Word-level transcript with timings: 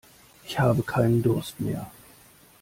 Ich 0.47 0.57
habe 0.57 0.81
keinen 0.81 1.21
Durst 1.21 1.59
mehr. 1.59 1.91